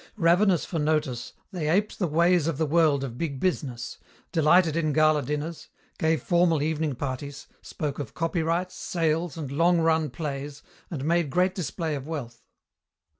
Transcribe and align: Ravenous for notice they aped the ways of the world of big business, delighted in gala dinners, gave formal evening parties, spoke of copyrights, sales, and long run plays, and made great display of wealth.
Ravenous 0.17 0.65
for 0.65 0.79
notice 0.79 1.33
they 1.51 1.69
aped 1.69 1.99
the 1.99 2.07
ways 2.07 2.47
of 2.47 2.57
the 2.57 2.65
world 2.65 3.03
of 3.03 3.19
big 3.19 3.39
business, 3.39 3.99
delighted 4.31 4.75
in 4.75 4.93
gala 4.93 5.21
dinners, 5.21 5.67
gave 5.99 6.23
formal 6.23 6.63
evening 6.63 6.95
parties, 6.95 7.45
spoke 7.61 7.99
of 7.99 8.15
copyrights, 8.15 8.73
sales, 8.73 9.37
and 9.37 9.51
long 9.51 9.79
run 9.79 10.09
plays, 10.09 10.63
and 10.89 11.05
made 11.05 11.29
great 11.29 11.53
display 11.53 11.93
of 11.93 12.07
wealth. 12.07 12.41